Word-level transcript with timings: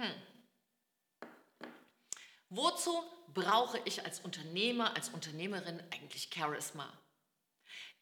Hm. 0.00 0.14
Wozu 2.48 3.04
brauche 3.34 3.78
ich 3.84 4.02
als 4.02 4.20
Unternehmer, 4.20 4.96
als 4.96 5.10
Unternehmerin 5.10 5.78
eigentlich 5.92 6.30
Charisma? 6.34 6.90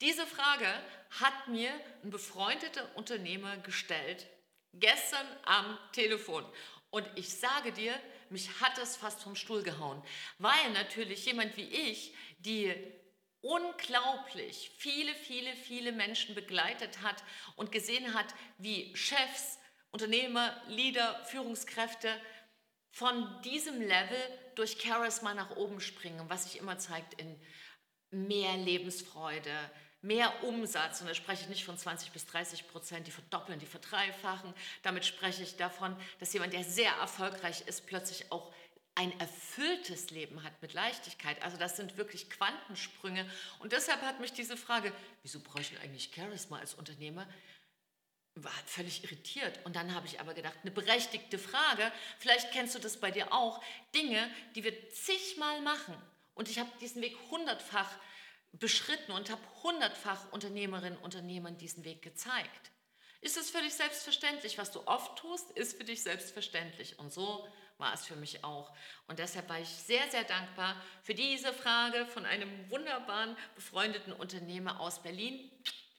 Diese 0.00 0.24
Frage 0.24 0.68
hat 1.10 1.48
mir 1.48 1.72
ein 2.04 2.10
befreundeter 2.10 2.88
Unternehmer 2.96 3.56
gestellt, 3.58 4.28
gestern 4.74 5.26
am 5.44 5.76
Telefon. 5.90 6.46
Und 6.90 7.04
ich 7.16 7.34
sage 7.34 7.72
dir, 7.72 8.00
mich 8.30 8.60
hat 8.60 8.78
es 8.78 8.96
fast 8.96 9.20
vom 9.20 9.34
Stuhl 9.34 9.64
gehauen, 9.64 10.00
weil 10.38 10.70
natürlich 10.74 11.26
jemand 11.26 11.56
wie 11.56 11.68
ich, 11.68 12.14
die 12.38 12.72
unglaublich 13.40 14.70
viele, 14.78 15.14
viele, 15.16 15.52
viele 15.56 15.90
Menschen 15.90 16.36
begleitet 16.36 17.02
hat 17.02 17.24
und 17.56 17.72
gesehen 17.72 18.14
hat, 18.14 18.32
wie 18.58 18.94
Chefs, 18.94 19.58
Unternehmer, 19.90 20.60
Leader, 20.68 21.24
Führungskräfte 21.24 22.08
von 22.90 23.40
diesem 23.42 23.80
Level 23.80 24.18
durch 24.54 24.80
Charisma 24.80 25.34
nach 25.34 25.56
oben 25.56 25.80
springen, 25.80 26.28
was 26.28 26.44
sich 26.44 26.58
immer 26.58 26.78
zeigt 26.78 27.14
in 27.20 27.40
mehr 28.10 28.56
Lebensfreude, 28.56 29.52
mehr 30.00 30.44
Umsatz, 30.44 31.00
und 31.00 31.08
da 31.08 31.14
spreche 31.14 31.42
ich 31.42 31.48
nicht 31.48 31.64
von 31.64 31.76
20 31.76 32.12
bis 32.12 32.26
30 32.26 32.68
Prozent, 32.68 33.06
die 33.06 33.10
verdoppeln, 33.10 33.58
die 33.58 33.66
verdreifachen. 33.66 34.54
Damit 34.82 35.04
spreche 35.04 35.42
ich 35.42 35.56
davon, 35.56 35.96
dass 36.20 36.32
jemand, 36.32 36.52
der 36.52 36.64
sehr 36.64 36.92
erfolgreich 36.92 37.62
ist, 37.66 37.86
plötzlich 37.86 38.30
auch 38.30 38.52
ein 38.94 39.18
erfülltes 39.20 40.10
Leben 40.10 40.42
hat 40.42 40.60
mit 40.60 40.72
Leichtigkeit. 40.72 41.40
Also 41.42 41.56
das 41.56 41.76
sind 41.76 41.96
wirklich 41.96 42.30
Quantensprünge. 42.30 43.30
Und 43.60 43.72
deshalb 43.72 44.02
hat 44.02 44.18
mich 44.18 44.32
diese 44.32 44.56
Frage, 44.56 44.92
wieso 45.22 45.38
brauche 45.38 45.60
ich 45.60 45.78
eigentlich 45.80 46.10
Charisma 46.12 46.58
als 46.58 46.74
Unternehmer, 46.74 47.28
war 48.44 48.52
völlig 48.66 49.04
irritiert. 49.04 49.58
Und 49.64 49.76
dann 49.76 49.94
habe 49.94 50.06
ich 50.06 50.20
aber 50.20 50.34
gedacht, 50.34 50.56
eine 50.62 50.70
berechtigte 50.70 51.38
Frage, 51.38 51.92
vielleicht 52.18 52.52
kennst 52.52 52.74
du 52.74 52.78
das 52.78 52.98
bei 52.98 53.10
dir 53.10 53.32
auch, 53.32 53.62
Dinge, 53.94 54.30
die 54.54 54.64
wir 54.64 54.90
zigmal 54.90 55.60
machen. 55.62 55.94
Und 56.34 56.48
ich 56.48 56.58
habe 56.58 56.70
diesen 56.80 57.02
Weg 57.02 57.16
hundertfach 57.30 57.90
beschritten 58.52 59.12
und 59.12 59.30
habe 59.30 59.42
hundertfach 59.62 60.32
Unternehmerinnen 60.32 60.98
und 60.98 61.04
Unternehmern 61.04 61.58
diesen 61.58 61.84
Weg 61.84 62.02
gezeigt. 62.02 62.70
Ist 63.20 63.36
es 63.36 63.50
völlig 63.50 63.74
selbstverständlich, 63.74 64.58
was 64.58 64.70
du 64.70 64.86
oft 64.86 65.18
tust, 65.18 65.50
ist 65.52 65.76
für 65.76 65.84
dich 65.84 66.02
selbstverständlich. 66.02 66.98
Und 66.98 67.12
so 67.12 67.48
war 67.78 67.94
es 67.94 68.06
für 68.06 68.16
mich 68.16 68.44
auch. 68.44 68.72
Und 69.06 69.18
deshalb 69.18 69.48
war 69.48 69.58
ich 69.58 69.68
sehr, 69.68 70.08
sehr 70.10 70.24
dankbar 70.24 70.76
für 71.02 71.14
diese 71.14 71.52
Frage 71.52 72.06
von 72.06 72.26
einem 72.26 72.70
wunderbaren, 72.70 73.36
befreundeten 73.54 74.12
Unternehmer 74.12 74.80
aus 74.80 75.02
Berlin. 75.02 75.50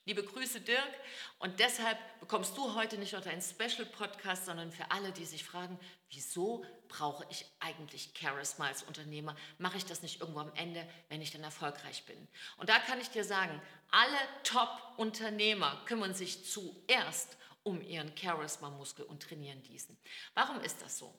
Liebe 0.05 0.23
Grüße, 0.23 0.61
Dirk. 0.61 0.93
Und 1.37 1.59
deshalb 1.59 1.97
bekommst 2.19 2.57
du 2.57 2.73
heute 2.73 2.97
nicht 2.97 3.13
nur 3.13 3.21
deinen 3.21 3.41
Special-Podcast, 3.41 4.45
sondern 4.45 4.71
für 4.71 4.89
alle, 4.91 5.11
die 5.11 5.25
sich 5.25 5.43
fragen, 5.43 5.79
wieso 6.09 6.65
brauche 6.87 7.25
ich 7.29 7.45
eigentlich 7.59 8.11
Charisma 8.19 8.67
als 8.67 8.83
Unternehmer? 8.83 9.35
Mache 9.57 9.77
ich 9.77 9.85
das 9.85 10.01
nicht 10.01 10.21
irgendwo 10.21 10.39
am 10.39 10.53
Ende, 10.55 10.87
wenn 11.09 11.21
ich 11.21 11.31
dann 11.31 11.43
erfolgreich 11.43 12.05
bin? 12.05 12.27
Und 12.57 12.69
da 12.69 12.79
kann 12.79 12.99
ich 12.99 13.09
dir 13.09 13.23
sagen, 13.23 13.61
alle 13.91 14.17
Top-Unternehmer 14.43 15.81
kümmern 15.85 16.13
sich 16.13 16.49
zuerst 16.49 17.37
um 17.63 17.81
ihren 17.81 18.15
Charisma-Muskel 18.17 19.05
und 19.05 19.21
trainieren 19.21 19.61
diesen. 19.63 19.97
Warum 20.33 20.59
ist 20.61 20.81
das 20.81 20.97
so? 20.97 21.13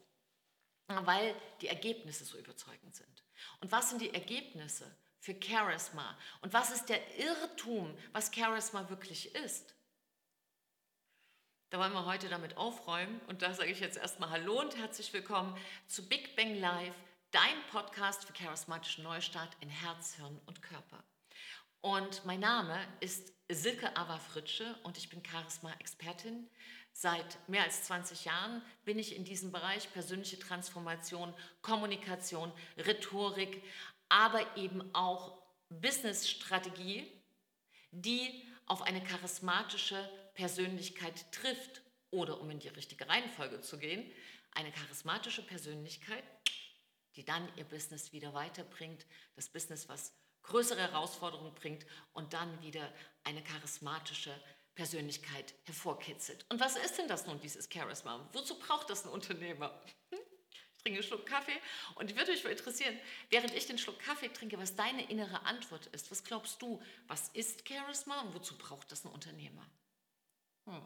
Weil 0.89 1.37
die 1.61 1.69
Ergebnisse 1.69 2.25
so 2.25 2.37
überzeugend 2.37 2.97
sind. 2.97 3.25
Und 3.61 3.71
was 3.71 3.91
sind 3.91 4.03
die 4.03 4.13
Ergebnisse? 4.13 4.91
Für 5.21 5.37
Charisma? 5.41 6.17
Und 6.41 6.53
was 6.53 6.71
ist 6.71 6.89
der 6.89 7.19
Irrtum, 7.19 7.97
was 8.13 8.35
Charisma 8.35 8.89
wirklich 8.89 9.35
ist? 9.35 9.75
Da 11.69 11.79
wollen 11.79 11.93
wir 11.93 12.07
heute 12.07 12.29
damit 12.29 12.57
aufräumen 12.57 13.21
und 13.29 13.43
da 13.43 13.55
sage 13.55 13.71
ich 13.71 13.79
jetzt 13.79 13.97
erstmal 13.97 14.31
Hallo 14.31 14.59
und 14.61 14.77
herzlich 14.77 15.13
willkommen 15.13 15.57
zu 15.87 16.09
Big 16.09 16.35
Bang 16.35 16.57
Live, 16.57 16.97
dein 17.31 17.63
Podcast 17.71 18.25
für 18.25 18.33
charismatischen 18.33 19.05
Neustart 19.05 19.57
in 19.61 19.69
Herz, 19.69 20.15
Hirn 20.17 20.41
und 20.47 20.63
Körper. 20.63 21.05
Und 21.81 22.25
mein 22.25 22.41
Name 22.41 22.77
ist 22.99 23.33
Silke 23.49 23.97
Ava 23.97 24.19
Fritsche 24.19 24.75
und 24.83 24.99
ich 24.99 25.11
bin 25.11 25.23
Charisma-Expertin. 25.25 26.51
Seit 26.93 27.49
mehr 27.49 27.63
als 27.63 27.85
20 27.85 28.25
Jahren 28.25 28.63
bin 28.85 28.99
ich 28.99 29.15
in 29.15 29.25
diesem 29.25 29.53
Bereich 29.53 29.93
persönliche 29.93 30.39
Transformation, 30.41 31.33
Kommunikation, 31.63 32.53
Rhetorik, 32.77 33.63
aber 34.11 34.57
eben 34.57 34.95
auch 34.95 35.41
Business-Strategie, 35.71 37.11
die 37.93 38.47
auf 38.67 38.83
eine 38.83 39.03
charismatische 39.03 40.09
Persönlichkeit 40.35 41.33
trifft 41.33 41.83
oder 42.11 42.41
um 42.41 42.51
in 42.51 42.59
die 42.59 42.69
richtige 42.69 43.09
Reihenfolge 43.09 43.61
zu 43.61 43.79
gehen, 43.79 44.11
eine 44.53 44.73
charismatische 44.73 45.43
Persönlichkeit, 45.43 46.25
die 47.17 47.25
dann 47.25 47.49
ihr 47.57 47.65
Business 47.65 48.13
wieder 48.13 48.35
weiterbringt, 48.35 49.07
das 49.37 49.49
Business, 49.49 49.89
was 49.89 50.13
größere 50.43 50.81
Herausforderungen 50.81 51.55
bringt 51.55 51.87
und 52.13 52.33
dann 52.33 52.61
wieder 52.63 52.93
eine 53.25 53.43
charismatische 53.43 54.35
Persönlichkeit 54.75 55.55
hervorkitzelt. 55.65 56.47
Und 56.49 56.61
was 56.61 56.77
ist 56.77 56.99
denn 56.99 57.09
das 57.09 57.27
nun, 57.27 57.41
dieses 57.41 57.69
Charisma? 57.73 58.29
Wozu 58.33 58.59
braucht 58.59 58.91
das 58.91 59.05
ein 59.05 59.11
Unternehmer? 59.11 59.79
Trinke 60.83 60.99
einen 60.99 61.07
Schluck 61.07 61.27
Kaffee 61.27 61.59
und 61.97 62.17
würde 62.17 62.33
mich 62.33 62.45
interessieren, 62.45 62.99
während 63.29 63.55
ich 63.55 63.67
den 63.67 63.79
Schluck 63.79 63.99
Kaffee 64.01 64.29
trinke, 64.29 64.59
was 64.59 64.77
deine 64.77 65.09
innere 65.11 65.43
Antwort 65.45 65.87
ist. 65.89 66.11
Was 66.11 66.25
glaubst 66.25 66.61
du, 66.63 66.83
was 67.07 67.29
ist 67.31 67.69
Charisma 67.69 68.21
und 68.23 68.35
wozu 68.35 68.57
braucht 68.57 68.91
das 68.91 69.05
ein 69.05 69.11
Unternehmer? 69.11 69.67
Hm. 70.67 70.83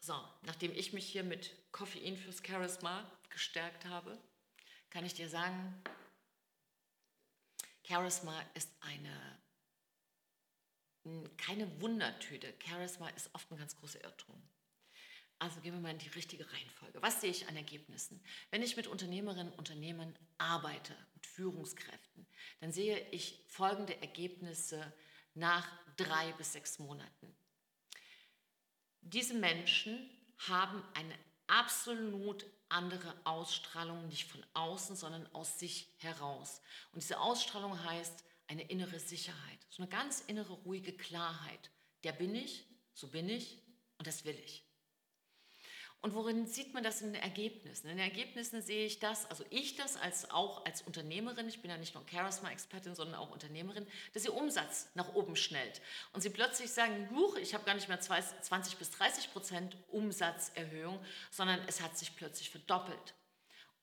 So, 0.00 0.14
nachdem 0.42 0.72
ich 0.74 0.92
mich 0.92 1.06
hier 1.06 1.22
mit 1.22 1.54
Koffein 1.70 2.16
fürs 2.16 2.42
Charisma 2.44 3.10
gestärkt 3.30 3.84
habe, 3.86 4.18
kann 4.90 5.06
ich 5.06 5.14
dir 5.14 5.28
sagen, 5.28 5.82
Charisma 7.84 8.40
ist 8.54 8.70
eine 8.80 9.42
keine 11.36 11.80
Wundertüte. 11.80 12.54
Charisma 12.64 13.08
ist 13.10 13.34
oft 13.34 13.50
ein 13.50 13.58
ganz 13.58 13.76
großer 13.76 14.02
Irrtum. 14.04 14.40
Also 15.42 15.60
gehen 15.60 15.74
wir 15.74 15.80
mal 15.80 15.90
in 15.90 15.98
die 15.98 16.08
richtige 16.10 16.48
Reihenfolge. 16.52 17.02
Was 17.02 17.20
sehe 17.20 17.32
ich 17.32 17.48
an 17.48 17.56
Ergebnissen? 17.56 18.22
Wenn 18.52 18.62
ich 18.62 18.76
mit 18.76 18.86
Unternehmerinnen 18.86 19.48
und 19.48 19.58
Unternehmern 19.58 20.16
arbeite, 20.38 20.94
mit 21.14 21.26
Führungskräften, 21.26 22.28
dann 22.60 22.70
sehe 22.70 23.04
ich 23.10 23.44
folgende 23.48 24.00
Ergebnisse 24.00 24.92
nach 25.34 25.66
drei 25.96 26.30
bis 26.34 26.52
sechs 26.52 26.78
Monaten. 26.78 27.34
Diese 29.00 29.34
Menschen 29.34 30.08
haben 30.38 30.80
eine 30.94 31.18
absolut 31.48 32.46
andere 32.68 33.12
Ausstrahlung, 33.24 34.06
nicht 34.06 34.30
von 34.30 34.46
außen, 34.54 34.94
sondern 34.94 35.26
aus 35.34 35.58
sich 35.58 35.88
heraus. 35.98 36.60
Und 36.92 37.02
diese 37.02 37.18
Ausstrahlung 37.18 37.82
heißt 37.82 38.22
eine 38.46 38.62
innere 38.70 39.00
Sicherheit, 39.00 39.58
so 39.70 39.82
eine 39.82 39.90
ganz 39.90 40.20
innere 40.20 40.52
ruhige 40.52 40.92
Klarheit. 40.92 41.72
Der 42.04 42.12
bin 42.12 42.32
ich, 42.32 42.64
so 42.94 43.08
bin 43.08 43.28
ich 43.28 43.60
und 43.98 44.06
das 44.06 44.24
will 44.24 44.38
ich. 44.38 44.64
Und 46.02 46.14
worin 46.14 46.48
sieht 46.48 46.74
man 46.74 46.82
das 46.82 47.00
in 47.00 47.12
den 47.12 47.22
Ergebnissen? 47.22 47.88
In 47.88 47.96
den 47.96 48.04
Ergebnissen 48.04 48.60
sehe 48.60 48.86
ich 48.86 48.98
das, 48.98 49.30
also 49.30 49.44
ich 49.50 49.76
das 49.76 49.96
als 49.96 50.28
auch 50.32 50.66
als 50.66 50.82
Unternehmerin, 50.82 51.48
ich 51.48 51.62
bin 51.62 51.70
ja 51.70 51.76
nicht 51.76 51.94
nur 51.94 52.04
Charisma-Expertin, 52.10 52.96
sondern 52.96 53.14
auch 53.14 53.30
Unternehmerin, 53.30 53.86
dass 54.12 54.24
ihr 54.24 54.34
Umsatz 54.34 54.88
nach 54.94 55.14
oben 55.14 55.36
schnellt. 55.36 55.80
Und 56.12 56.20
sie 56.20 56.30
plötzlich 56.30 56.72
sagen, 56.72 57.08
huch, 57.14 57.36
ich 57.36 57.54
habe 57.54 57.64
gar 57.64 57.74
nicht 57.74 57.88
mehr 57.88 58.00
20 58.00 58.78
bis 58.78 58.90
30 58.90 59.32
Prozent 59.32 59.76
Umsatzerhöhung, 59.92 60.98
sondern 61.30 61.60
es 61.68 61.80
hat 61.80 61.96
sich 61.96 62.16
plötzlich 62.16 62.50
verdoppelt 62.50 63.14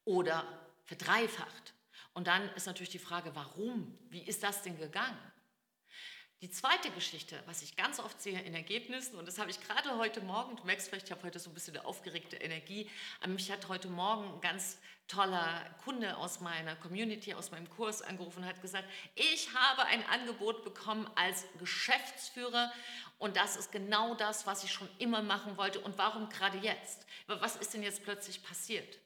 oder 0.03 0.45
verdreifacht. 0.83 1.73
Und 2.13 2.27
dann 2.27 2.49
ist 2.55 2.65
natürlich 2.65 2.89
die 2.89 2.99
Frage, 2.99 3.33
warum? 3.33 3.97
Wie 4.09 4.23
ist 4.23 4.43
das 4.43 4.61
denn 4.61 4.77
gegangen? 4.77 5.17
Die 6.41 6.49
zweite 6.49 6.89
Geschichte, 6.91 7.37
was 7.47 7.61
ich 7.63 7.75
ganz 7.75 7.99
oft 7.99 8.21
sehe 8.21 8.41
in 8.41 8.55
Ergebnissen, 8.55 9.17
und 9.17 9.27
das 9.27 9.39
habe 9.39 9.51
ich 9.51 9.59
gerade 9.59 9.97
heute 9.97 10.21
Morgen, 10.21 10.55
du 10.55 10.63
merkst 10.63 10.87
vielleicht, 10.87 11.07
ich 11.07 11.11
habe 11.11 11.23
heute 11.23 11.37
so 11.37 11.49
ein 11.49 11.53
bisschen 11.53 11.75
eine 11.75 11.85
aufgeregte 11.85 12.37
Energie, 12.37 12.89
mich 13.27 13.51
hat 13.51 13.67
heute 13.67 13.89
Morgen 13.89 14.35
ein 14.35 14.39
ganz 14.39 14.77
toller 15.09 15.65
Kunde 15.83 16.15
aus 16.15 16.39
meiner 16.39 16.77
Community, 16.77 17.33
aus 17.33 17.51
meinem 17.51 17.69
Kurs 17.69 18.01
angerufen 18.01 18.43
und 18.43 18.45
hat 18.47 18.61
gesagt, 18.61 18.87
ich 19.15 19.53
habe 19.53 19.83
ein 19.87 20.01
Angebot 20.05 20.63
bekommen 20.63 21.09
als 21.15 21.43
Geschäftsführer 21.59 22.71
und 23.17 23.35
das 23.35 23.57
ist 23.57 23.73
genau 23.73 24.15
das, 24.15 24.47
was 24.47 24.63
ich 24.63 24.71
schon 24.71 24.87
immer 24.97 25.21
machen 25.21 25.57
wollte 25.57 25.81
und 25.81 25.97
warum 25.97 26.29
gerade 26.29 26.57
jetzt? 26.59 27.05
Was 27.27 27.57
ist 27.57 27.73
denn 27.73 27.83
jetzt 27.83 28.03
plötzlich 28.03 28.41
passiert? 28.43 28.97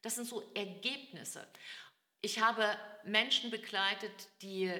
Das 0.00 0.14
sind 0.14 0.26
so 0.26 0.42
Ergebnisse. 0.54 1.46
Ich 2.22 2.40
habe 2.40 2.74
Menschen 3.04 3.50
begleitet, 3.50 4.28
die 4.40 4.72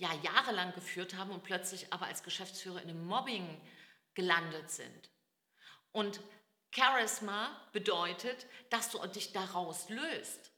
ja 0.00 0.12
jahrelang 0.22 0.72
geführt 0.72 1.14
haben 1.14 1.30
und 1.30 1.44
plötzlich 1.44 1.92
aber 1.92 2.06
als 2.06 2.22
Geschäftsführer 2.22 2.82
in 2.82 2.88
einem 2.88 3.06
Mobbing 3.06 3.60
gelandet 4.14 4.70
sind. 4.70 5.10
Und 5.92 6.20
Charisma 6.74 7.68
bedeutet, 7.72 8.46
dass 8.70 8.90
du 8.90 8.98
dich 9.08 9.32
daraus 9.32 9.88
löst. 9.88 10.52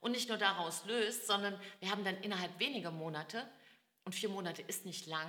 Und 0.00 0.12
nicht 0.12 0.28
nur 0.28 0.38
daraus 0.38 0.84
löst, 0.86 1.26
sondern 1.26 1.58
wir 1.80 1.90
haben 1.90 2.04
dann 2.04 2.16
innerhalb 2.22 2.58
weniger 2.58 2.90
Monate, 2.90 3.48
und 4.04 4.14
vier 4.14 4.30
Monate 4.30 4.62
ist 4.62 4.86
nicht 4.86 5.06
lang, 5.06 5.28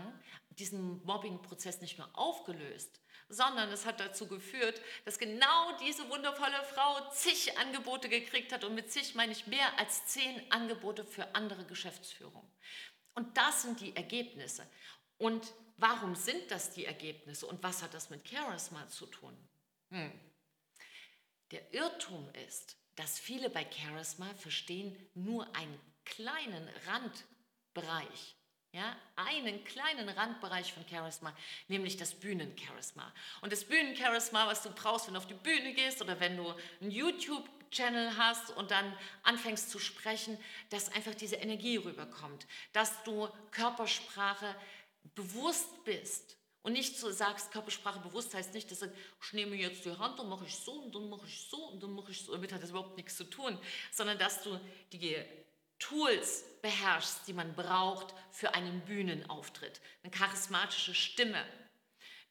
diesen 0.50 1.04
Mobbing-Prozess 1.04 1.82
nicht 1.82 1.98
nur 1.98 2.10
aufgelöst, 2.18 3.02
sondern 3.28 3.70
es 3.72 3.86
hat 3.86 4.00
dazu 4.00 4.28
geführt, 4.28 4.82
dass 5.06 5.20
genau 5.20 5.78
diese 5.78 6.10
wundervolle 6.10 6.64
Frau 6.74 7.10
zig 7.12 7.58
Angebote 7.58 8.10
gekriegt 8.10 8.52
hat 8.52 8.64
und 8.64 8.74
mit 8.74 8.92
zig 8.92 9.14
meine 9.14 9.34
ich 9.34 9.46
mehr 9.48 9.78
als 9.78 10.06
zehn 10.08 10.52
Angebote 10.52 11.06
für 11.06 11.36
andere 11.36 11.66
Geschäftsführung. 11.66 12.50
Und 13.14 13.36
das 13.38 13.64
sind 13.64 13.80
die 13.80 13.96
Ergebnisse. 13.96 14.68
Und 15.18 15.54
warum 15.78 16.16
sind 16.16 16.50
das 16.50 16.72
die 16.72 16.86
Ergebnisse 16.86 17.46
und 17.46 17.62
was 17.62 17.82
hat 17.84 17.94
das 17.94 18.10
mit 18.10 18.28
Charisma 18.28 18.88
zu 18.88 19.06
tun? 19.06 19.36
Hm. 19.90 20.12
Der 21.52 21.74
Irrtum 21.74 22.30
ist, 22.48 22.78
dass 22.96 23.20
viele 23.20 23.50
bei 23.50 23.66
Charisma 23.70 24.34
verstehen 24.36 24.96
nur 25.14 25.54
einen 25.56 25.80
kleinen 26.06 26.68
Randbereich 26.88 28.36
ja, 28.74 28.96
einen 29.18 29.64
kleinen 29.66 30.08
Randbereich 30.08 30.72
von 30.72 30.86
Charisma, 30.88 31.36
nämlich 31.68 31.98
das 31.98 32.14
Bühnencharisma. 32.14 33.12
Und 33.42 33.52
das 33.52 33.66
Bühnencharisma, 33.66 34.48
was 34.48 34.64
du 34.64 34.72
brauchst, 34.72 35.08
wenn 35.08 35.16
du 35.16 35.20
auf 35.20 35.28
die 35.28 35.34
Bühne 35.34 35.74
gehst 35.74 36.02
oder 36.02 36.20
wenn 36.20 36.38
du 36.38 36.54
einen 36.80 36.92
YouTube-Channel 37.72 38.18
hast 38.18 38.56
und 38.58 38.72
dann 38.72 38.94
anfängst 39.24 39.70
zu 39.70 39.80
sprechen, 39.80 40.38
dass 40.70 40.92
einfach 40.92 41.16
diese 41.16 41.38
Energie 41.38 41.78
rüberkommt, 41.78 42.46
dass 42.74 43.04
du 43.04 43.28
Körpersprache 43.52 44.56
bewusst 45.16 45.84
bist 45.84 46.38
und 46.64 46.74
nicht 46.74 47.00
so 47.00 47.10
sagst, 47.10 47.52
Körpersprache 47.52 48.00
bewusst 48.00 48.34
heißt 48.34 48.54
nicht, 48.54 48.70
dass 48.70 48.84
ich 48.84 49.34
nehme 49.34 49.56
jetzt 49.56 49.86
die 49.86 49.98
Hand 49.98 50.20
und 50.20 50.30
mache 50.30 50.46
ich 50.46 50.56
so 50.56 50.74
und 50.74 50.94
dann 50.94 51.10
mache 51.10 51.26
ich 51.26 51.48
so 51.50 51.58
und 51.70 51.82
dann 51.82 51.94
mache 51.94 52.12
ich 52.12 52.22
so. 52.22 52.34
Damit 52.34 52.54
hat 52.54 52.62
das 52.62 52.70
überhaupt 52.70 52.98
nichts 52.98 53.18
zu 53.18 53.24
tun, 53.24 53.58
sondern 53.92 54.20
dass 54.20 54.44
du 54.44 54.60
die 54.92 55.18
Tools 55.80 56.44
beherrschst, 56.62 57.28
die 57.28 57.34
man 57.34 57.56
braucht 57.56 58.14
für 58.30 58.54
einen 58.54 58.82
Bühnenauftritt. 58.82 59.82
Eine 60.04 60.12
charismatische 60.12 60.94
Stimme, 60.94 61.44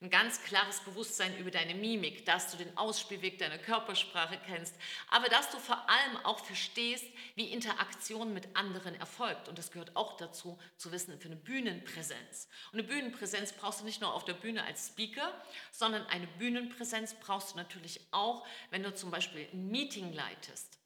ein 0.03 0.09
ganz 0.09 0.43
klares 0.43 0.81
Bewusstsein 0.81 1.37
über 1.37 1.51
deine 1.51 1.75
Mimik, 1.75 2.25
dass 2.25 2.51
du 2.51 2.57
den 2.57 2.75
Ausspielweg 2.79 3.39
deiner 3.39 3.59
Körpersprache 3.59 4.41
kennst, 4.47 4.75
aber 5.11 5.29
dass 5.29 5.51
du 5.51 5.59
vor 5.59 5.91
allem 5.91 6.17
auch 6.25 6.39
verstehst, 6.39 7.05
wie 7.35 7.53
Interaktion 7.53 8.33
mit 8.33 8.57
anderen 8.57 8.95
erfolgt. 8.95 9.49
Und 9.49 9.59
das 9.59 9.71
gehört 9.71 9.97
auch 9.97 10.17
dazu, 10.17 10.59
zu 10.79 10.91
wissen, 10.91 11.21
für 11.21 11.29
eine 11.29 11.37
Bühnenpräsenz. 11.37 12.49
Und 12.73 12.79
eine 12.79 12.89
Bühnenpräsenz 12.89 13.53
brauchst 13.53 13.83
du 13.83 13.85
nicht 13.85 14.01
nur 14.01 14.15
auf 14.15 14.25
der 14.25 14.33
Bühne 14.33 14.65
als 14.65 14.89
Speaker, 14.89 15.35
sondern 15.71 16.07
eine 16.07 16.27
Bühnenpräsenz 16.27 17.15
brauchst 17.21 17.53
du 17.53 17.57
natürlich 17.59 18.01
auch, 18.11 18.47
wenn 18.71 18.83
du 18.83 18.95
zum 18.95 19.11
Beispiel 19.11 19.49
ein 19.53 19.69
Meeting 19.69 20.15
leitest. 20.15 20.79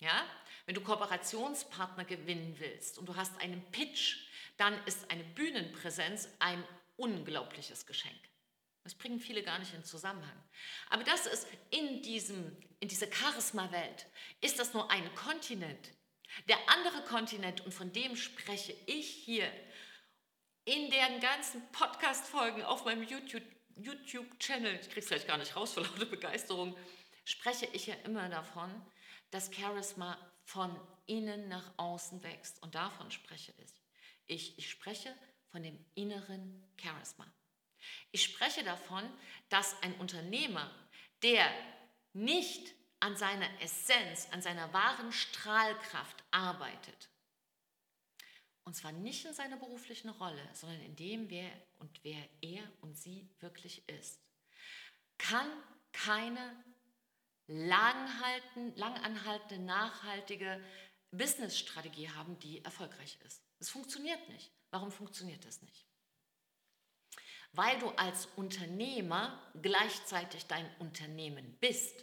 Ja? 0.00 0.24
Wenn 0.66 0.74
du 0.74 0.80
Kooperationspartner 0.80 2.04
gewinnen 2.04 2.56
willst 2.58 2.98
und 2.98 3.08
du 3.08 3.14
hast 3.14 3.40
einen 3.40 3.62
Pitch, 3.70 4.26
dann 4.56 4.74
ist 4.86 5.08
eine 5.10 5.22
Bühnenpräsenz 5.22 6.28
ein 6.40 6.64
unglaubliches 6.96 7.86
Geschenk. 7.86 8.18
Das 8.84 8.94
bringen 8.94 9.18
viele 9.18 9.42
gar 9.42 9.58
nicht 9.58 9.72
in 9.72 9.82
Zusammenhang. 9.82 10.42
Aber 10.90 11.04
das 11.04 11.26
ist 11.26 11.46
in, 11.70 12.02
diesem, 12.02 12.56
in 12.80 12.88
dieser 12.88 13.10
Charisma-Welt, 13.10 14.06
ist 14.42 14.58
das 14.58 14.74
nur 14.74 14.90
ein 14.90 15.14
Kontinent. 15.14 15.90
Der 16.48 16.58
andere 16.68 17.02
Kontinent, 17.04 17.62
und 17.62 17.72
von 17.72 17.92
dem 17.92 18.14
spreche 18.16 18.76
ich 18.86 19.08
hier 19.08 19.50
in 20.66 20.90
den 20.90 21.20
ganzen 21.20 21.62
Podcast-Folgen 21.72 22.62
auf 22.62 22.84
meinem 22.84 23.04
YouTube-Channel, 23.04 24.74
ich 24.80 24.88
kriege 24.88 25.00
es 25.00 25.06
vielleicht 25.06 25.28
gar 25.28 25.38
nicht 25.38 25.56
raus 25.56 25.72
vor 25.72 25.82
lauter 25.82 26.06
Begeisterung, 26.06 26.76
spreche 27.24 27.66
ich 27.72 27.86
ja 27.86 27.94
immer 28.04 28.28
davon, 28.28 28.70
dass 29.30 29.52
Charisma 29.54 30.18
von 30.44 30.78
innen 31.06 31.48
nach 31.48 31.72
außen 31.78 32.22
wächst. 32.22 32.62
Und 32.62 32.74
davon 32.74 33.10
spreche 33.10 33.54
ich. 33.58 33.72
Ich, 34.26 34.58
ich 34.58 34.70
spreche 34.70 35.14
von 35.54 35.62
dem 35.62 35.78
inneren 35.94 36.62
Charisma. 36.76 37.32
Ich 38.10 38.24
spreche 38.24 38.64
davon, 38.64 39.08
dass 39.50 39.80
ein 39.84 39.94
Unternehmer, 40.00 40.68
der 41.22 41.48
nicht 42.12 42.74
an 42.98 43.16
seiner 43.16 43.48
Essenz, 43.62 44.26
an 44.32 44.42
seiner 44.42 44.72
wahren 44.72 45.12
Strahlkraft 45.12 46.24
arbeitet, 46.32 47.08
und 48.64 48.74
zwar 48.74 48.90
nicht 48.90 49.24
in 49.26 49.32
seiner 49.32 49.56
beruflichen 49.56 50.08
Rolle, 50.08 50.42
sondern 50.54 50.80
in 50.80 50.96
dem, 50.96 51.30
wer 51.30 51.52
und 51.78 52.02
wer 52.02 52.28
er 52.40 52.64
und 52.80 52.98
sie 52.98 53.30
wirklich 53.38 53.88
ist, 53.88 54.18
kann 55.18 55.46
keine 55.92 56.64
langanhaltende, 57.46 59.60
nachhaltige 59.60 60.60
Businessstrategie 61.12 62.10
haben, 62.10 62.40
die 62.40 62.64
erfolgreich 62.64 63.20
ist. 63.24 63.40
Es 63.60 63.68
funktioniert 63.68 64.28
nicht. 64.30 64.50
Warum 64.74 64.90
funktioniert 64.90 65.46
das 65.46 65.62
nicht? 65.62 65.86
Weil 67.52 67.78
du 67.78 67.90
als 67.90 68.26
Unternehmer 68.34 69.40
gleichzeitig 69.62 70.46
dein 70.46 70.68
Unternehmen 70.80 71.56
bist. 71.60 72.02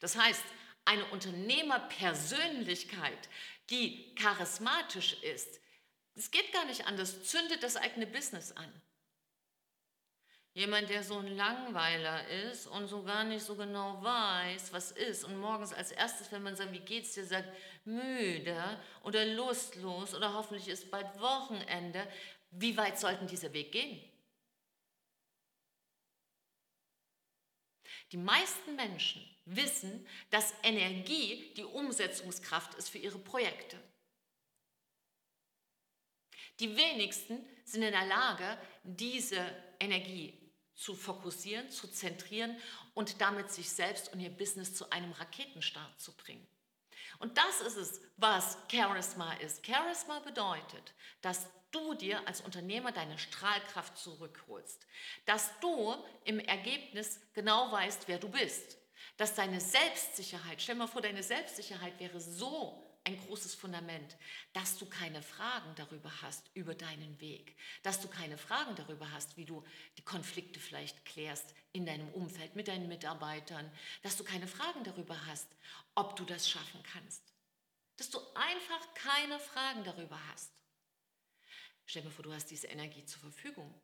Das 0.00 0.14
heißt, 0.14 0.44
eine 0.84 1.06
Unternehmerpersönlichkeit, 1.06 3.30
die 3.70 4.14
charismatisch 4.16 5.14
ist, 5.22 5.62
es 6.14 6.30
geht 6.30 6.52
gar 6.52 6.66
nicht 6.66 6.86
anders, 6.86 7.24
zündet 7.24 7.62
das 7.62 7.76
eigene 7.76 8.06
Business 8.06 8.52
an. 8.52 8.82
Jemand, 10.56 10.88
der 10.88 11.02
so 11.02 11.18
ein 11.18 11.36
Langweiler 11.36 12.28
ist 12.28 12.68
und 12.68 12.86
so 12.86 13.02
gar 13.02 13.24
nicht 13.24 13.44
so 13.44 13.56
genau 13.56 14.00
weiß, 14.00 14.72
was 14.72 14.92
ist 14.92 15.24
und 15.24 15.36
morgens 15.36 15.72
als 15.72 15.90
erstes, 15.90 16.30
wenn 16.30 16.44
man 16.44 16.54
sagt, 16.54 16.72
wie 16.72 16.78
geht's 16.78 17.14
dir, 17.14 17.24
sagt, 17.24 17.48
müde 17.84 18.80
oder 19.02 19.26
lustlos 19.26 20.14
oder 20.14 20.32
hoffentlich 20.32 20.68
ist 20.68 20.92
bald 20.92 21.18
Wochenende. 21.18 22.06
Wie 22.52 22.76
weit 22.76 23.00
sollten 23.00 23.26
dieser 23.26 23.52
Weg 23.52 23.72
gehen? 23.72 24.00
Die 28.12 28.16
meisten 28.16 28.76
Menschen 28.76 29.28
wissen, 29.46 30.06
dass 30.30 30.54
Energie 30.62 31.52
die 31.56 31.64
Umsetzungskraft 31.64 32.74
ist 32.74 32.90
für 32.90 32.98
ihre 32.98 33.18
Projekte. 33.18 33.76
Die 36.60 36.76
wenigsten 36.76 37.44
sind 37.64 37.82
in 37.82 37.90
der 37.90 38.06
Lage, 38.06 38.56
diese 38.84 39.44
Energie 39.80 40.43
zu 40.74 40.94
fokussieren, 40.94 41.70
zu 41.70 41.88
zentrieren 41.88 42.56
und 42.94 43.20
damit 43.20 43.50
sich 43.50 43.70
selbst 43.70 44.12
und 44.12 44.20
ihr 44.20 44.30
Business 44.30 44.74
zu 44.74 44.90
einem 44.90 45.12
Raketenstart 45.12 46.00
zu 46.00 46.12
bringen. 46.16 46.46
Und 47.18 47.38
das 47.38 47.60
ist 47.60 47.76
es, 47.76 48.00
was 48.16 48.58
Charisma 48.70 49.32
ist. 49.34 49.64
Charisma 49.64 50.18
bedeutet, 50.20 50.94
dass 51.22 51.46
du 51.70 51.94
dir 51.94 52.26
als 52.26 52.40
Unternehmer 52.40 52.92
deine 52.92 53.18
Strahlkraft 53.18 53.96
zurückholst, 53.98 54.86
dass 55.26 55.50
du 55.60 55.94
im 56.24 56.38
Ergebnis 56.38 57.20
genau 57.32 57.70
weißt, 57.72 58.08
wer 58.08 58.18
du 58.18 58.28
bist, 58.28 58.78
dass 59.16 59.34
deine 59.34 59.60
Selbstsicherheit, 59.60 60.60
stell 60.60 60.74
mal 60.74 60.86
vor, 60.86 61.02
deine 61.02 61.22
Selbstsicherheit 61.22 61.98
wäre 62.00 62.20
so 62.20 62.84
ein 63.04 63.18
großes 63.26 63.54
Fundament, 63.54 64.16
dass 64.54 64.78
du 64.78 64.86
keine 64.86 65.22
Fragen 65.22 65.74
darüber 65.76 66.10
hast, 66.22 66.50
über 66.54 66.74
deinen 66.74 67.20
Weg, 67.20 67.54
dass 67.82 68.00
du 68.00 68.08
keine 68.08 68.38
Fragen 68.38 68.74
darüber 68.76 69.10
hast, 69.12 69.36
wie 69.36 69.44
du 69.44 69.62
die 69.98 70.04
Konflikte 70.04 70.58
vielleicht 70.58 71.04
klärst 71.04 71.54
in 71.72 71.84
deinem 71.84 72.08
Umfeld 72.10 72.56
mit 72.56 72.68
deinen 72.68 72.88
Mitarbeitern, 72.88 73.70
dass 74.02 74.16
du 74.16 74.24
keine 74.24 74.48
Fragen 74.48 74.84
darüber 74.84 75.26
hast, 75.26 75.48
ob 75.94 76.16
du 76.16 76.24
das 76.24 76.48
schaffen 76.48 76.82
kannst, 76.92 77.22
dass 77.98 78.08
du 78.08 78.18
einfach 78.34 78.94
keine 78.94 79.38
Fragen 79.38 79.84
darüber 79.84 80.18
hast. 80.32 80.52
Stell 81.84 82.02
dir 82.02 82.10
vor, 82.10 82.24
du 82.24 82.32
hast 82.32 82.50
diese 82.50 82.68
Energie 82.68 83.04
zur 83.04 83.20
Verfügung. 83.20 83.74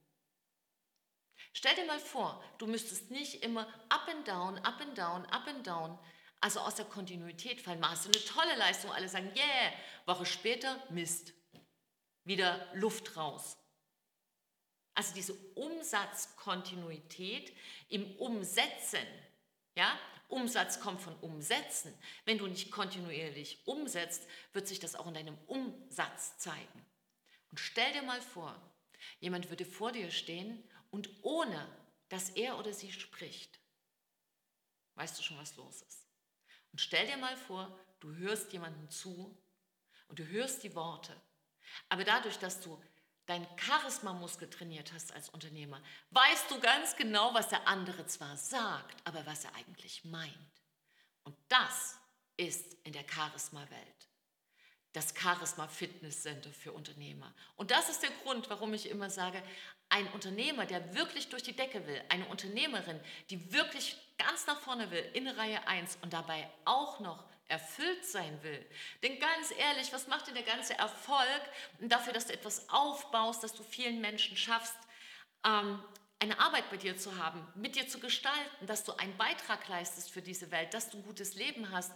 Stell 1.53 1.75
dir 1.75 1.85
mal 1.85 2.01
vor, 2.01 2.43
du 2.57 2.67
müsstest 2.67 3.11
nicht 3.11 3.43
immer 3.43 3.67
up 3.91 4.09
and 4.09 4.27
down, 4.27 4.59
up 4.61 4.81
and 4.81 4.97
down, 4.97 5.27
up 5.27 5.47
and 5.47 5.67
down 5.67 5.99
also 6.41 6.61
aus 6.61 6.77
der 6.77 6.87
Kontinuität 6.87 7.61
fallen. 7.61 7.81
Machst 7.81 8.07
du 8.07 8.11
eine 8.11 8.25
tolle 8.25 8.57
Leistung, 8.57 8.91
alle 8.91 9.09
sagen, 9.09 9.31
yeah, 9.37 9.73
Woche 10.07 10.27
später, 10.27 10.83
Mist. 10.91 11.35
Wieder 12.25 12.67
Luft 12.75 13.17
raus. 13.17 13.57
Also 14.95 15.15
diese 15.15 15.35
Umsatzkontinuität 15.55 17.55
im 17.89 18.17
Umsetzen, 18.17 19.07
ja, 19.75 19.99
Umsatz 20.29 20.81
kommt 20.81 21.01
von 21.01 21.17
Umsetzen. 21.21 21.97
Wenn 22.25 22.39
du 22.39 22.47
nicht 22.47 22.71
kontinuierlich 22.71 23.67
umsetzt, 23.67 24.27
wird 24.53 24.69
sich 24.69 24.79
das 24.79 24.95
auch 24.95 25.07
in 25.07 25.15
deinem 25.15 25.39
Umsatz 25.47 26.39
zeigen. 26.39 26.87
Und 27.51 27.59
stell 27.59 27.93
dir 27.93 28.03
mal 28.03 28.21
vor, 28.21 28.55
jemand 29.19 29.51
würde 29.51 29.65
vor 29.65 29.93
dir 29.93 30.11
stehen 30.11 30.63
und 30.91 31.11
ohne, 31.23 31.67
dass 32.09 32.31
er 32.31 32.59
oder 32.59 32.73
sie 32.73 32.93
spricht, 32.93 33.61
weißt 34.95 35.19
du 35.19 35.23
schon, 35.23 35.39
was 35.39 35.57
los 35.57 35.83
ist. 35.83 36.00
Und 36.73 36.81
stell 36.81 37.07
dir 37.07 37.17
mal 37.17 37.37
vor, 37.37 37.79
du 38.01 38.15
hörst 38.17 38.53
jemandem 38.53 38.89
zu 38.91 39.37
und 40.09 40.19
du 40.19 40.27
hörst 40.29 40.63
die 40.63 40.75
Worte. 40.75 41.15
Aber 41.89 42.05
dadurch, 42.05 42.39
dass 42.39 42.61
du 42.61 42.83
dein 43.27 43.47
Charisma-Muskel 43.57 44.51
trainiert 44.51 44.93
hast 44.93 45.13
als 45.13 45.29
Unternehmer, 45.29 45.83
weißt 46.11 46.51
du 46.51 46.59
ganz 46.61 46.97
genau, 46.97 47.33
was 47.35 47.49
der 47.49 47.67
andere 47.69 48.07
zwar 48.07 48.37
sagt, 48.37 49.07
aber 49.07 49.25
was 49.27 49.45
er 49.45 49.55
eigentlich 49.55 50.05
meint. 50.05 50.35
Und 51.23 51.37
das 51.49 51.99
ist 52.37 52.75
in 52.85 52.93
der 52.93 53.05
Charisma-Welt. 53.09 54.09
das 54.93 55.15
Charisma 55.17 55.69
Fitness 55.69 56.23
Center 56.23 56.51
für 56.51 56.73
Unternehmer. 56.73 57.33
Und 57.57 57.71
das 57.71 57.89
ist 57.89 58.03
der 58.03 58.11
Grund, 58.23 58.51
warum 58.51 58.75
ich 58.75 58.89
immer 58.89 59.09
sage, 59.09 59.43
ein 59.89 60.09
Unternehmer, 60.09 60.67
der 60.67 60.95
wirklich 60.95 61.29
durch 61.29 61.43
die 61.43 61.55
Decke 61.55 61.87
will, 61.87 62.03
eine 62.09 62.27
Unternehmerin, 62.27 63.01
die 63.31 63.53
wirklich 63.53 63.97
nach 64.51 64.61
vorne 64.61 64.91
will, 64.91 65.05
in 65.15 65.29
Reihe 65.29 65.67
1 65.67 65.99
und 66.03 66.13
dabei 66.13 66.49
auch 66.65 67.01
noch 67.01 67.25
erfüllt 67.49 68.05
sein 68.05 68.43
will. 68.43 68.65
Denn 69.03 69.19
ganz 69.19 69.53
ehrlich, 69.57 69.93
was 69.93 70.07
macht 70.07 70.27
denn 70.27 70.35
der 70.35 70.45
ganze 70.45 70.79
Erfolg 70.79 71.43
dafür, 71.81 72.13
dass 72.13 72.27
du 72.27 72.33
etwas 72.33 72.69
aufbaust, 72.69 73.43
dass 73.43 73.55
du 73.55 73.63
vielen 73.63 74.01
Menschen 74.01 74.37
schaffst, 74.37 74.77
ähm, 75.45 75.83
eine 76.21 76.39
Arbeit 76.39 76.69
bei 76.71 76.77
dir 76.77 76.97
zu 76.99 77.17
haben, 77.17 77.47
mit 77.55 77.77
dir 77.77 77.89
zu 77.89 77.99
gestalten, 77.99 78.67
dass 78.67 78.85
du 78.85 78.93
einen 78.93 79.17
Beitrag 79.17 79.67
leistest 79.69 80.11
für 80.11 80.21
diese 80.21 80.51
Welt, 80.51 80.75
dass 80.75 80.91
du 80.91 80.99
ein 80.99 81.05
gutes 81.05 81.35
Leben 81.35 81.71
hast. 81.71 81.93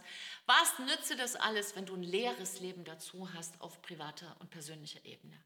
Was 0.47 0.79
nütze 0.79 1.15
das 1.15 1.35
alles, 1.35 1.75
wenn 1.75 1.85
du 1.85 1.95
ein 1.95 2.03
leeres 2.03 2.59
Leben 2.59 2.83
dazu 2.85 3.31
hast 3.33 3.61
auf 3.61 3.81
privater 3.83 4.35
und 4.39 4.49
persönlicher 4.49 5.03
Ebene? 5.05 5.37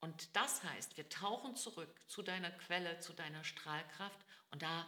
Und 0.00 0.36
das 0.36 0.62
heißt, 0.64 0.96
wir 0.96 1.08
tauchen 1.08 1.56
zurück 1.56 1.94
zu 2.08 2.22
deiner 2.22 2.50
Quelle, 2.50 2.98
zu 2.98 3.12
deiner 3.12 3.44
Strahlkraft 3.44 4.18
und 4.50 4.60
da 4.60 4.86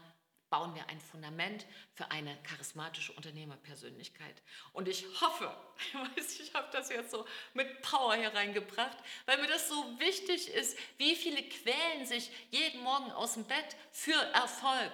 bauen 0.54 0.72
wir 0.76 0.88
ein 0.88 1.00
Fundament 1.00 1.66
für 1.94 2.12
eine 2.12 2.40
charismatische 2.44 3.12
Unternehmerpersönlichkeit. 3.14 4.40
Und 4.72 4.86
ich 4.86 5.04
hoffe, 5.20 5.52
ich 5.78 5.94
weiß, 5.94 6.38
ich 6.38 6.54
habe 6.54 6.68
das 6.70 6.90
jetzt 6.90 7.10
so 7.10 7.26
mit 7.54 7.82
Power 7.82 8.14
hier 8.14 8.32
reingebracht, 8.32 8.96
weil 9.26 9.38
mir 9.38 9.48
das 9.48 9.68
so 9.68 9.74
wichtig 9.98 10.46
ist, 10.54 10.78
wie 10.96 11.16
viele 11.16 11.42
quälen 11.42 12.06
sich 12.06 12.30
jeden 12.52 12.84
Morgen 12.84 13.10
aus 13.10 13.34
dem 13.34 13.42
Bett 13.42 13.76
für 13.90 14.14
Erfolg. 14.32 14.92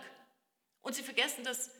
Und 0.80 0.94
sie 0.94 1.02
vergessen 1.02 1.44
das, 1.44 1.70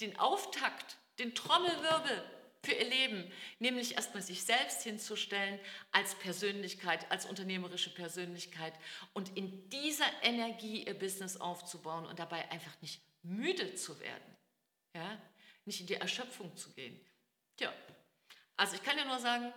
den 0.00 0.18
Auftakt, 0.18 0.96
den 1.20 1.36
Trommelwirbel 1.36 2.33
für 2.64 2.72
ihr 2.72 2.88
Leben, 2.88 3.30
nämlich 3.58 3.94
erstmal 3.94 4.22
sich 4.22 4.44
selbst 4.44 4.82
hinzustellen 4.82 5.60
als 5.92 6.14
Persönlichkeit, 6.14 7.10
als 7.10 7.26
unternehmerische 7.26 7.92
Persönlichkeit 7.94 8.74
und 9.12 9.36
in 9.36 9.68
dieser 9.70 10.06
Energie 10.22 10.86
ihr 10.86 10.98
Business 10.98 11.36
aufzubauen 11.36 12.06
und 12.06 12.18
dabei 12.18 12.50
einfach 12.50 12.80
nicht 12.80 13.00
müde 13.22 13.74
zu 13.74 13.98
werden, 14.00 14.36
ja, 14.94 15.20
nicht 15.64 15.80
in 15.80 15.86
die 15.86 15.94
Erschöpfung 15.94 16.56
zu 16.56 16.72
gehen. 16.72 16.98
Tja, 17.56 17.72
also 18.56 18.74
ich 18.74 18.82
kann 18.82 18.98
ja 18.98 19.04
nur 19.04 19.18
sagen, 19.18 19.52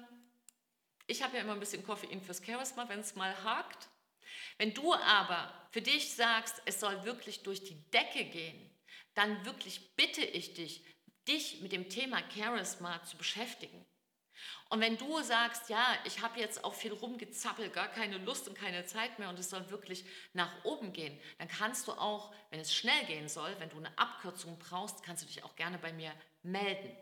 ich 1.05 1.23
habe 1.23 1.37
ja 1.37 1.43
immer 1.43 1.53
ein 1.53 1.59
bisschen 1.59 1.85
Koffein 1.85 2.21
fürs 2.21 2.43
Charisma, 2.45 2.87
wenn 2.89 2.99
es 2.99 3.15
mal 3.15 3.43
hakt. 3.43 3.87
Wenn 4.57 4.73
du 4.73 4.93
aber 4.93 5.53
für 5.71 5.81
dich 5.81 6.13
sagst, 6.13 6.61
es 6.65 6.79
soll 6.79 7.05
wirklich 7.05 7.43
durch 7.43 7.63
die 7.63 7.81
Decke 7.91 8.25
gehen, 8.25 8.69
dann 9.13 9.45
wirklich 9.45 9.95
bitte 9.95 10.21
ich 10.21 10.53
dich, 10.53 10.83
dich 11.27 11.61
mit 11.61 11.71
dem 11.71 11.89
Thema 11.89 12.21
Charisma 12.33 13.03
zu 13.03 13.17
beschäftigen. 13.17 13.85
Und 14.69 14.81
wenn 14.81 14.97
du 14.97 15.21
sagst, 15.21 15.69
ja, 15.69 15.85
ich 16.03 16.21
habe 16.21 16.39
jetzt 16.39 16.63
auch 16.63 16.73
viel 16.73 16.91
rumgezappelt, 16.91 17.73
gar 17.73 17.87
keine 17.87 18.17
Lust 18.17 18.47
und 18.47 18.57
keine 18.57 18.85
Zeit 18.85 19.17
mehr 19.17 19.29
und 19.29 19.39
es 19.39 19.49
soll 19.49 19.69
wirklich 19.69 20.05
nach 20.33 20.51
oben 20.65 20.91
gehen, 20.91 21.17
dann 21.37 21.47
kannst 21.47 21.87
du 21.87 21.93
auch, 21.93 22.33
wenn 22.49 22.59
es 22.59 22.75
schnell 22.75 23.05
gehen 23.05 23.29
soll, 23.29 23.55
wenn 23.59 23.69
du 23.69 23.77
eine 23.77 23.97
Abkürzung 23.97 24.59
brauchst, 24.59 25.03
kannst 25.03 25.23
du 25.23 25.27
dich 25.27 25.43
auch 25.43 25.55
gerne 25.55 25.77
bei 25.77 25.93
mir 25.93 26.11
melden. 26.43 26.95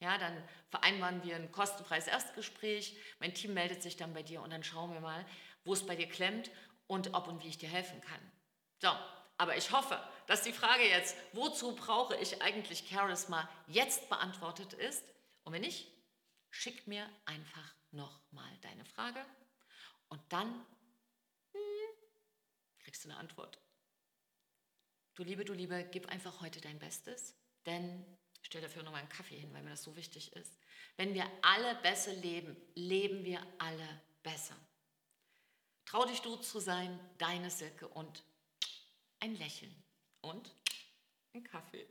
Ja, 0.00 0.16
dann 0.16 0.42
vereinbaren 0.70 1.22
wir 1.22 1.36
ein 1.36 1.52
kostenfreies 1.52 2.06
Erstgespräch. 2.06 2.96
Mein 3.18 3.34
Team 3.34 3.52
meldet 3.52 3.82
sich 3.82 3.98
dann 3.98 4.14
bei 4.14 4.22
dir 4.22 4.40
und 4.40 4.50
dann 4.50 4.64
schauen 4.64 4.94
wir 4.94 5.00
mal, 5.00 5.26
wo 5.64 5.74
es 5.74 5.84
bei 5.84 5.94
dir 5.94 6.08
klemmt 6.08 6.50
und 6.86 7.12
ob 7.12 7.28
und 7.28 7.44
wie 7.44 7.48
ich 7.48 7.58
dir 7.58 7.68
helfen 7.68 8.00
kann. 8.00 8.32
So, 8.78 8.88
aber 9.36 9.56
ich 9.58 9.70
hoffe, 9.72 10.02
dass 10.30 10.42
die 10.42 10.52
Frage 10.52 10.88
jetzt, 10.88 11.16
wozu 11.32 11.74
brauche 11.74 12.14
ich 12.14 12.40
eigentlich 12.40 12.88
Charisma, 12.88 13.50
jetzt 13.66 14.08
beantwortet 14.08 14.74
ist. 14.74 15.04
Und 15.42 15.52
wenn 15.52 15.62
nicht, 15.62 15.92
schick 16.50 16.86
mir 16.86 17.04
einfach 17.24 17.74
nochmal 17.90 18.56
deine 18.60 18.84
Frage 18.84 19.26
und 20.08 20.20
dann 20.28 20.54
hm, 21.50 21.60
kriegst 22.78 23.04
du 23.04 23.08
eine 23.08 23.18
Antwort. 23.18 23.58
Du 25.16 25.24
Liebe, 25.24 25.44
du 25.44 25.52
Liebe, 25.52 25.84
gib 25.90 26.06
einfach 26.06 26.40
heute 26.40 26.60
dein 26.60 26.78
Bestes, 26.78 27.34
denn 27.66 28.06
ich 28.40 28.46
stelle 28.46 28.68
dafür 28.68 28.84
nochmal 28.84 29.00
einen 29.00 29.08
Kaffee 29.08 29.36
hin, 29.36 29.52
weil 29.52 29.64
mir 29.64 29.70
das 29.70 29.82
so 29.82 29.96
wichtig 29.96 30.36
ist. 30.36 30.60
Wenn 30.96 31.12
wir 31.12 31.28
alle 31.42 31.74
besser 31.82 32.12
leben, 32.12 32.56
leben 32.76 33.24
wir 33.24 33.44
alle 33.58 34.00
besser. 34.22 34.54
Trau 35.86 36.04
dich 36.04 36.20
du 36.20 36.36
zu 36.36 36.60
sein, 36.60 37.00
deine 37.18 37.50
Silke 37.50 37.88
und 37.88 38.22
ein 39.18 39.34
Lächeln 39.34 39.74
und 40.22 40.54
ein 41.34 41.44
Kaffee. 41.44 41.86